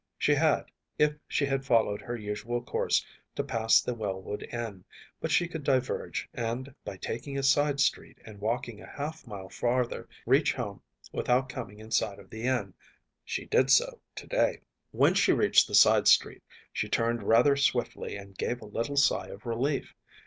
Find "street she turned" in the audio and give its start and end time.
16.07-17.21